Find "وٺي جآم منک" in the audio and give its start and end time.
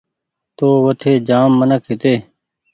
0.85-1.83